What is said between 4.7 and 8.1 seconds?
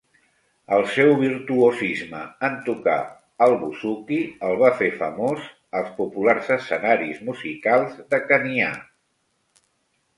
fer famós als populars escenaris musicals